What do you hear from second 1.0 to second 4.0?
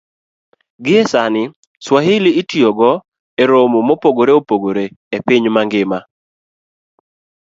sani, Swahili itiyogo e romo